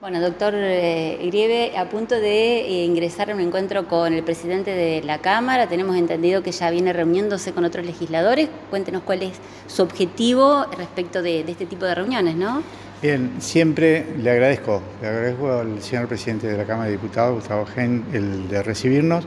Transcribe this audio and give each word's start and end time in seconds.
Bueno, 0.00 0.18
doctor 0.22 0.54
eh, 0.56 1.18
Grieve, 1.26 1.76
a 1.76 1.90
punto 1.90 2.14
de 2.14 2.60
eh, 2.60 2.84
ingresar 2.86 3.30
a 3.30 3.34
un 3.34 3.40
encuentro 3.42 3.86
con 3.86 4.14
el 4.14 4.22
presidente 4.22 4.70
de 4.70 5.02
la 5.02 5.18
Cámara, 5.18 5.68
tenemos 5.68 5.94
entendido 5.94 6.42
que 6.42 6.52
ya 6.52 6.70
viene 6.70 6.94
reuniéndose 6.94 7.52
con 7.52 7.66
otros 7.66 7.84
legisladores. 7.84 8.48
Cuéntenos 8.70 9.02
cuál 9.02 9.24
es 9.24 9.32
su 9.66 9.82
objetivo 9.82 10.64
respecto 10.78 11.20
de, 11.20 11.40
este 11.40 11.66
tipo 11.66 11.84
de 11.84 11.94
reuniones, 11.94 12.34
¿no? 12.34 12.62
Bien, 13.02 13.34
siempre 13.40 14.06
le 14.16 14.30
agradezco, 14.30 14.80
le 15.02 15.08
agradezco 15.08 15.52
al 15.52 15.82
señor 15.82 16.08
presidente 16.08 16.46
de 16.46 16.56
la 16.56 16.64
Cámara 16.64 16.86
de 16.86 16.92
Diputados, 16.92 17.34
Gustavo 17.34 17.66
Gen, 17.66 18.06
el 18.14 18.48
de 18.48 18.62
recibirnos. 18.62 19.26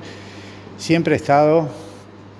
Siempre 0.77 1.13
he 1.13 1.17
estado 1.17 1.69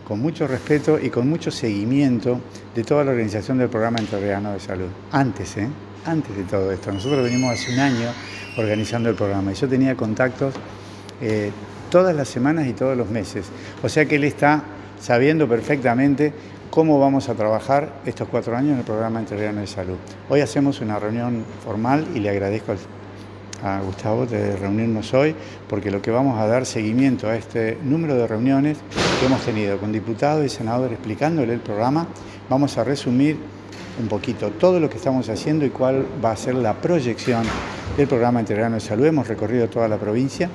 con 0.08 0.20
mucho 0.20 0.48
respeto 0.48 1.00
y 1.00 1.10
con 1.10 1.30
mucho 1.30 1.52
seguimiento 1.52 2.40
de 2.76 2.84
toda 2.84 3.04
la 3.04 3.12
organización 3.12 3.58
del 3.58 3.70
programa 3.70 4.00
Entrerriano 4.00 4.54
de 4.54 4.60
Salud. 4.60 4.90
Antes, 5.12 5.58
¿eh? 5.58 5.68
antes 6.06 6.36
de 6.36 6.44
todo 6.44 6.72
esto. 6.72 6.92
Nosotros 6.92 7.24
venimos 7.24 7.54
hace 7.54 7.74
un 7.74 7.80
año 7.80 8.10
organizando 8.58 9.10
el 9.10 9.16
programa 9.16 9.52
y 9.52 9.56
yo 9.56 9.68
tenía 9.68 9.96
contactos 9.96 10.54
eh, 11.22 11.52
todas 11.90 12.16
las 12.16 12.28
semanas 12.28 12.68
y 12.68 12.74
todos 12.74 12.98
los 12.98 13.10
meses. 13.10 13.46
O 13.82 13.90
sea 13.90 14.06
que 14.06 14.16
él 14.16 14.24
está 14.24 14.64
sabiendo 15.00 15.48
perfectamente 15.48 16.34
cómo 16.70 17.00
vamos 17.00 17.30
a 17.30 17.36
trabajar 17.36 18.02
estos 18.06 18.28
cuatro 18.28 18.58
años 18.58 18.72
en 18.72 18.80
el 18.80 18.84
programa 18.84 19.20
Interriano 19.20 19.62
de 19.62 19.68
Salud. 19.68 19.98
Hoy 20.30 20.42
hacemos 20.42 20.82
una 20.82 21.00
reunión 21.00 21.44
formal 21.64 22.08
y 22.16 22.20
le 22.20 22.30
agradezco 22.30 22.74
a 23.64 23.80
Gustavo 23.80 24.26
de 24.26 24.56
reunirnos 24.58 25.14
hoy 25.14 25.34
porque 25.70 25.90
lo 25.90 26.02
que 26.02 26.12
vamos 26.12 26.38
a 26.40 26.48
dar 26.48 26.66
seguimiento 26.66 27.30
a 27.30 27.36
este 27.36 27.78
número 27.84 28.16
de 28.16 28.28
reuniones 28.28 28.78
que 29.20 29.26
hemos 29.26 29.42
tenido 29.42 29.78
con 29.80 29.92
diputados 29.92 30.46
y 30.46 30.50
senadores 30.50 30.94
explicándole 30.94 31.54
el 31.54 31.62
programa, 31.62 32.08
vamos 32.50 32.78
a 32.78 32.84
resumir 32.84 33.38
un 34.00 34.08
poquito 34.08 34.50
todo 34.52 34.80
lo 34.80 34.90
que 34.90 34.98
estamos 34.98 35.30
haciendo 35.30 35.66
y 35.66 35.70
cuál 35.70 36.06
va 36.24 36.32
a 36.32 36.36
ser 36.36 36.56
la 36.56 36.74
proyección 36.74 37.44
del 37.96 38.08
programa 38.08 38.40
Integrano 38.40 38.76
de 38.76 38.82
Salud. 38.82 39.06
Hemos 39.06 39.28
recorrido 39.28 39.70
toda 39.70 39.88
la 39.88 39.98
provincia, 39.98 40.50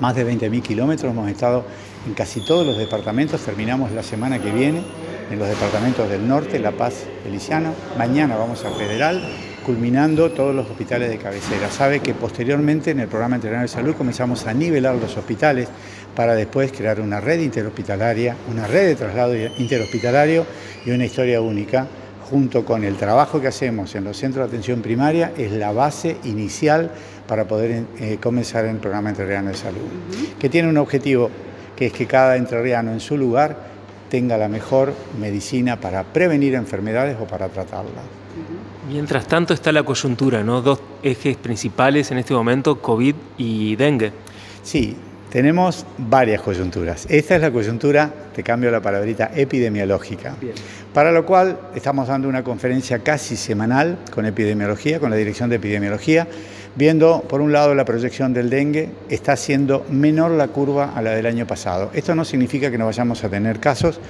más 0.00 0.14
de 0.14 0.26
20.000 0.26 0.62
kilómetros, 0.62 1.12
hemos 1.12 1.28
estado 1.28 1.64
en 2.06 2.14
casi 2.14 2.44
todos 2.44 2.66
los 2.66 2.78
departamentos, 2.78 3.40
terminamos 3.42 3.92
la 3.92 4.02
semana 4.02 4.40
que 4.40 4.50
viene 4.50 4.82
en 5.30 5.38
los 5.38 5.48
departamentos 5.48 6.08
del 6.08 6.26
norte, 6.26 6.58
La 6.58 6.72
Paz, 6.72 7.04
Feliciano, 7.22 7.72
mañana 7.98 8.36
vamos 8.36 8.64
a 8.64 8.70
Federal, 8.70 9.22
culminando 9.64 10.30
todos 10.30 10.54
los 10.54 10.68
hospitales 10.68 11.08
de 11.08 11.18
cabecera. 11.18 11.70
Sabe 11.70 12.00
que 12.00 12.14
posteriormente 12.14 12.90
en 12.90 13.00
el 13.00 13.08
programa 13.08 13.36
Integrano 13.36 13.62
de 13.62 13.68
Salud 13.68 13.94
comenzamos 13.94 14.46
a 14.46 14.54
nivelar 14.54 14.96
los 14.96 15.16
hospitales 15.16 15.68
para 16.14 16.34
después 16.34 16.72
crear 16.72 17.00
una 17.00 17.20
red 17.20 17.40
interhospitalaria, 17.40 18.36
una 18.50 18.66
red 18.66 18.88
de 18.88 18.94
traslado 18.96 19.34
interhospitalario 19.36 20.46
y 20.84 20.90
una 20.90 21.06
historia 21.06 21.40
única 21.40 21.86
junto 22.32 22.64
con 22.64 22.82
el 22.82 22.96
trabajo 22.96 23.40
que 23.40 23.48
hacemos 23.48 23.94
en 23.94 24.04
los 24.04 24.16
centros 24.16 24.46
de 24.46 24.56
atención 24.56 24.80
primaria, 24.80 25.32
es 25.36 25.52
la 25.52 25.70
base 25.70 26.16
inicial 26.24 26.90
para 27.28 27.46
poder 27.46 27.84
eh, 28.00 28.16
comenzar 28.22 28.64
el 28.64 28.78
programa 28.78 29.10
entrerriano 29.10 29.50
de 29.50 29.54
salud, 29.54 29.82
que 30.38 30.48
tiene 30.48 30.70
un 30.70 30.78
objetivo, 30.78 31.30
que 31.76 31.86
es 31.86 31.92
que 31.92 32.06
cada 32.06 32.36
entrerriano 32.36 32.90
en 32.90 33.00
su 33.00 33.18
lugar 33.18 33.56
tenga 34.08 34.38
la 34.38 34.48
mejor 34.48 34.94
medicina 35.20 35.78
para 35.78 36.04
prevenir 36.04 36.54
enfermedades 36.54 37.18
o 37.20 37.26
para 37.26 37.48
tratarlas. 37.48 38.21
Mientras 38.92 39.26
tanto 39.26 39.54
está 39.54 39.72
la 39.72 39.84
coyuntura, 39.84 40.42
¿no? 40.42 40.60
Dos 40.60 40.78
ejes 41.02 41.38
principales 41.38 42.10
en 42.10 42.18
este 42.18 42.34
momento, 42.34 42.78
COVID 42.78 43.14
y 43.38 43.74
dengue. 43.74 44.12
Sí, 44.62 44.94
tenemos 45.30 45.86
varias 45.96 46.42
coyunturas. 46.42 47.06
Esta 47.08 47.36
es 47.36 47.40
la 47.40 47.50
coyuntura, 47.50 48.12
te 48.34 48.42
cambio 48.42 48.70
la 48.70 48.82
palabrita, 48.82 49.30
epidemiológica. 49.34 50.36
Para 50.92 51.10
lo 51.10 51.24
cual 51.24 51.58
estamos 51.74 52.08
dando 52.08 52.28
una 52.28 52.44
conferencia 52.44 52.98
casi 52.98 53.34
semanal 53.34 53.96
con 54.14 54.26
epidemiología, 54.26 55.00
con 55.00 55.08
la 55.08 55.16
dirección 55.16 55.48
de 55.48 55.56
epidemiología, 55.56 56.28
viendo 56.76 57.22
por 57.22 57.40
un 57.40 57.50
lado 57.50 57.74
la 57.74 57.86
proyección 57.86 58.34
del 58.34 58.50
dengue, 58.50 58.90
está 59.08 59.36
siendo 59.36 59.86
menor 59.88 60.32
la 60.32 60.48
curva 60.48 60.92
a 60.94 61.00
la 61.00 61.12
del 61.12 61.24
año 61.24 61.46
pasado. 61.46 61.90
Esto 61.94 62.14
no 62.14 62.26
significa 62.26 62.70
que 62.70 62.76
no 62.76 62.84
vayamos 62.84 63.24
a 63.24 63.30
tener 63.30 63.58
casos, 63.58 64.00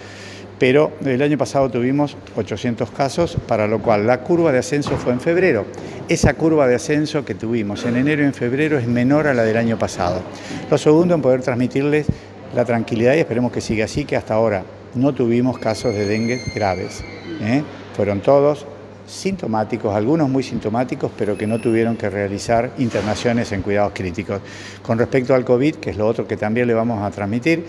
pero 0.62 0.92
el 1.04 1.20
año 1.22 1.36
pasado 1.36 1.68
tuvimos 1.68 2.16
800 2.36 2.88
casos, 2.92 3.36
para 3.48 3.66
lo 3.66 3.80
cual 3.82 4.06
la 4.06 4.20
curva 4.20 4.52
de 4.52 4.60
ascenso 4.60 4.96
fue 4.96 5.12
en 5.12 5.20
febrero. 5.20 5.66
Esa 6.08 6.34
curva 6.34 6.68
de 6.68 6.76
ascenso 6.76 7.24
que 7.24 7.34
tuvimos 7.34 7.84
en 7.84 7.96
enero 7.96 8.22
y 8.22 8.26
en 8.26 8.32
febrero 8.32 8.78
es 8.78 8.86
menor 8.86 9.26
a 9.26 9.34
la 9.34 9.42
del 9.42 9.56
año 9.56 9.76
pasado. 9.76 10.22
Lo 10.70 10.78
segundo, 10.78 11.16
en 11.16 11.20
poder 11.20 11.42
transmitirles 11.42 12.06
la 12.54 12.64
tranquilidad 12.64 13.16
y 13.16 13.18
esperemos 13.18 13.50
que 13.50 13.60
siga 13.60 13.86
así, 13.86 14.04
que 14.04 14.14
hasta 14.14 14.34
ahora 14.34 14.62
no 14.94 15.12
tuvimos 15.12 15.58
casos 15.58 15.94
de 15.94 16.06
dengue 16.06 16.40
graves. 16.54 17.02
¿eh? 17.40 17.64
Fueron 17.96 18.20
todos 18.20 18.64
sintomáticos, 19.04 19.92
algunos 19.96 20.28
muy 20.28 20.44
sintomáticos, 20.44 21.10
pero 21.18 21.36
que 21.36 21.48
no 21.48 21.58
tuvieron 21.60 21.96
que 21.96 22.08
realizar 22.08 22.70
internaciones 22.78 23.50
en 23.50 23.62
cuidados 23.62 23.94
críticos. 23.94 24.40
Con 24.80 24.96
respecto 24.96 25.34
al 25.34 25.44
COVID, 25.44 25.74
que 25.76 25.90
es 25.90 25.96
lo 25.96 26.06
otro 26.06 26.28
que 26.28 26.36
también 26.36 26.68
le 26.68 26.74
vamos 26.74 27.02
a 27.02 27.10
transmitir, 27.10 27.66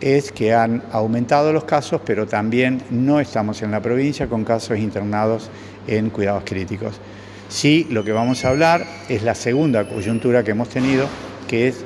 es 0.00 0.32
que 0.32 0.54
han 0.54 0.82
aumentado 0.92 1.52
los 1.52 1.64
casos, 1.64 2.00
pero 2.04 2.26
también 2.26 2.82
no 2.90 3.20
estamos 3.20 3.62
en 3.62 3.70
la 3.70 3.80
provincia 3.80 4.26
con 4.28 4.44
casos 4.44 4.78
internados 4.78 5.50
en 5.86 6.10
cuidados 6.10 6.44
críticos. 6.44 7.00
Sí, 7.48 7.86
lo 7.90 8.04
que 8.04 8.12
vamos 8.12 8.44
a 8.44 8.50
hablar 8.50 8.84
es 9.08 9.22
la 9.22 9.34
segunda 9.34 9.88
coyuntura 9.88 10.42
que 10.42 10.50
hemos 10.50 10.68
tenido, 10.68 11.06
que 11.48 11.68
es 11.68 11.84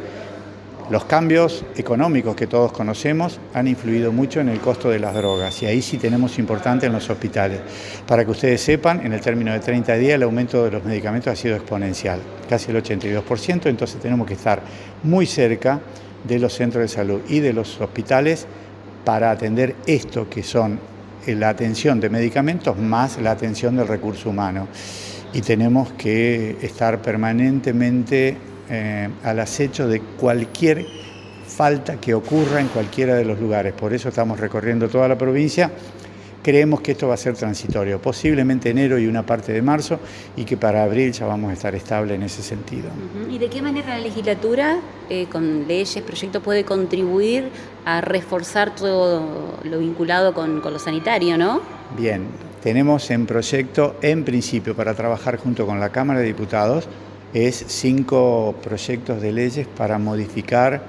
los 0.91 1.04
cambios 1.04 1.65
económicos 1.76 2.34
que 2.34 2.48
todos 2.48 2.72
conocemos 2.72 3.38
han 3.54 3.69
influido 3.69 4.10
mucho 4.10 4.41
en 4.41 4.48
el 4.48 4.59
costo 4.59 4.91
de 4.91 4.98
las 4.98 5.15
drogas 5.15 5.62
y 5.62 5.66
ahí 5.66 5.82
sí 5.82 5.98
tenemos 5.98 6.37
importante 6.41 6.87
en 6.87 6.92
los 6.92 7.09
hospitales. 7.09 7.60
Para 8.09 8.25
que 8.25 8.32
ustedes 8.32 8.60
sepan, 8.60 9.06
en 9.06 9.12
el 9.12 9.21
término 9.21 9.53
de 9.53 9.60
30 9.60 9.94
días 9.94 10.15
el 10.16 10.25
aumento 10.25 10.65
de 10.65 10.72
los 10.72 10.84
medicamentos 10.84 11.32
ha 11.32 11.37
sido 11.37 11.54
exponencial, 11.54 12.21
casi 12.48 12.72
el 12.72 12.82
82%, 12.82 13.66
entonces 13.66 14.00
tenemos 14.00 14.27
que 14.27 14.34
estar 14.34 14.62
muy 15.04 15.27
cerca 15.27 15.78
de 16.25 16.38
los 16.38 16.54
centros 16.54 16.82
de 16.82 16.88
salud 16.88 17.20
y 17.28 17.41
de 17.41 17.53
los 17.53 17.81
hospitales 17.81 18.47
para 19.04 19.31
atender 19.31 19.75
esto 19.86 20.28
que 20.28 20.42
son 20.42 20.78
eh, 21.26 21.34
la 21.34 21.48
atención 21.50 22.00
de 22.00 22.10
medicamentos 22.10 22.76
más 22.78 23.20
la 23.20 23.32
atención 23.32 23.76
del 23.76 23.88
recurso 23.88 24.30
humano. 24.30 24.69
Y 25.32 25.42
tenemos 25.42 25.92
que 25.92 26.56
estar 26.60 27.00
permanentemente 27.00 28.36
eh, 28.69 29.09
al 29.22 29.38
acecho 29.41 29.86
de 29.86 30.00
cualquier 30.00 30.86
falta 31.47 31.97
que 31.97 32.14
ocurra 32.14 32.60
en 32.60 32.69
cualquiera 32.69 33.14
de 33.14 33.25
los 33.25 33.38
lugares. 33.38 33.72
Por 33.72 33.92
eso 33.92 34.09
estamos 34.09 34.41
recorriendo 34.41 34.88
toda 34.88 35.09
la 35.09 35.19
provincia 35.19 35.70
Creemos 36.42 36.80
que 36.80 36.92
esto 36.92 37.08
va 37.08 37.14
a 37.14 37.18
ser 37.18 37.34
transitorio, 37.34 38.00
posiblemente 38.00 38.70
enero 38.70 38.98
y 38.98 39.06
una 39.06 39.26
parte 39.26 39.52
de 39.52 39.60
marzo, 39.60 40.00
y 40.36 40.44
que 40.44 40.56
para 40.56 40.82
abril 40.82 41.12
ya 41.12 41.26
vamos 41.26 41.50
a 41.50 41.52
estar 41.52 41.74
estable 41.74 42.14
en 42.14 42.22
ese 42.22 42.42
sentido. 42.42 42.88
¿Y 43.30 43.38
de 43.38 43.48
qué 43.48 43.60
manera 43.60 43.90
la 43.90 44.00
legislatura, 44.00 44.78
eh, 45.10 45.26
con 45.30 45.68
leyes, 45.68 46.02
proyectos, 46.02 46.42
puede 46.42 46.64
contribuir 46.64 47.50
a 47.84 48.00
reforzar 48.00 48.74
todo 48.74 49.58
lo 49.64 49.78
vinculado 49.78 50.32
con, 50.32 50.60
con 50.60 50.72
lo 50.72 50.78
sanitario, 50.78 51.36
no? 51.36 51.60
Bien, 51.96 52.24
tenemos 52.62 53.10
en 53.10 53.26
proyecto, 53.26 53.96
en 54.00 54.24
principio, 54.24 54.74
para 54.74 54.94
trabajar 54.94 55.36
junto 55.36 55.66
con 55.66 55.78
la 55.78 55.90
Cámara 55.90 56.20
de 56.20 56.26
Diputados, 56.26 56.88
es 57.34 57.64
cinco 57.68 58.54
proyectos 58.62 59.20
de 59.20 59.32
leyes 59.32 59.66
para 59.66 59.98
modificar 59.98 60.82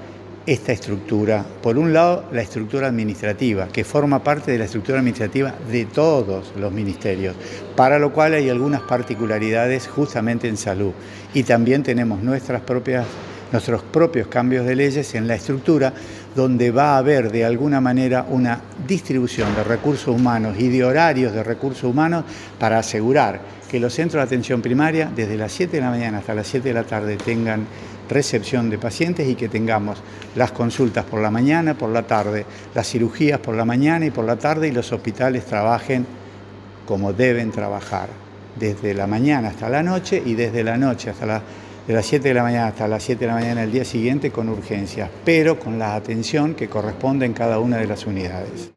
esta 0.46 0.72
estructura. 0.72 1.44
Por 1.62 1.78
un 1.78 1.92
lado, 1.92 2.24
la 2.32 2.42
estructura 2.42 2.88
administrativa, 2.88 3.68
que 3.68 3.84
forma 3.84 4.22
parte 4.22 4.50
de 4.52 4.58
la 4.58 4.64
estructura 4.64 4.98
administrativa 4.98 5.54
de 5.70 5.84
todos 5.84 6.52
los 6.58 6.72
ministerios, 6.72 7.36
para 7.76 7.98
lo 7.98 8.12
cual 8.12 8.34
hay 8.34 8.48
algunas 8.48 8.82
particularidades 8.82 9.86
justamente 9.88 10.48
en 10.48 10.56
salud. 10.56 10.92
Y 11.34 11.44
también 11.44 11.82
tenemos 11.82 12.22
nuestras 12.22 12.62
propias, 12.62 13.06
nuestros 13.52 13.82
propios 13.82 14.26
cambios 14.26 14.66
de 14.66 14.76
leyes 14.76 15.14
en 15.14 15.28
la 15.28 15.36
estructura, 15.36 15.92
donde 16.34 16.70
va 16.70 16.94
a 16.94 16.98
haber 16.98 17.30
de 17.30 17.44
alguna 17.44 17.80
manera 17.80 18.26
una 18.28 18.60
distribución 18.86 19.54
de 19.54 19.62
recursos 19.62 20.08
humanos 20.08 20.56
y 20.58 20.68
de 20.68 20.82
horarios 20.82 21.32
de 21.32 21.44
recursos 21.44 21.84
humanos 21.84 22.24
para 22.58 22.78
asegurar 22.78 23.40
que 23.70 23.78
los 23.78 23.94
centros 23.94 24.20
de 24.20 24.24
atención 24.24 24.60
primaria, 24.60 25.10
desde 25.14 25.36
las 25.36 25.52
7 25.52 25.76
de 25.76 25.82
la 25.82 25.90
mañana 25.90 26.18
hasta 26.18 26.34
las 26.34 26.46
7 26.46 26.68
de 26.68 26.74
la 26.74 26.84
tarde, 26.84 27.16
tengan 27.16 27.66
recepción 28.12 28.70
de 28.70 28.78
pacientes 28.78 29.28
y 29.28 29.34
que 29.34 29.48
tengamos 29.48 30.02
las 30.36 30.52
consultas 30.52 31.04
por 31.04 31.20
la 31.20 31.30
mañana, 31.30 31.74
por 31.74 31.90
la 31.90 32.02
tarde, 32.06 32.44
las 32.74 32.88
cirugías 32.88 33.40
por 33.40 33.54
la 33.54 33.64
mañana 33.64 34.06
y 34.06 34.10
por 34.10 34.24
la 34.24 34.36
tarde 34.36 34.68
y 34.68 34.72
los 34.72 34.92
hospitales 34.92 35.46
trabajen 35.46 36.06
como 36.86 37.12
deben 37.12 37.50
trabajar, 37.50 38.08
desde 38.58 38.94
la 38.94 39.06
mañana 39.06 39.48
hasta 39.48 39.68
la 39.68 39.82
noche 39.82 40.22
y 40.24 40.34
desde 40.34 40.62
la 40.62 40.76
noche 40.76 41.10
hasta 41.10 41.42
las 41.88 42.06
7 42.06 42.28
de 42.28 42.34
la 42.34 42.42
mañana 42.42 42.68
hasta 42.68 42.86
las 42.86 43.02
7 43.02 43.20
de 43.20 43.26
la 43.26 43.34
mañana 43.34 43.60
del 43.62 43.72
día 43.72 43.84
siguiente 43.84 44.30
con 44.30 44.48
urgencias, 44.48 45.08
pero 45.24 45.58
con 45.58 45.78
la 45.78 45.94
atención 45.94 46.54
que 46.54 46.68
corresponde 46.68 47.26
en 47.26 47.32
cada 47.32 47.58
una 47.58 47.78
de 47.78 47.86
las 47.86 48.06
unidades. 48.06 48.70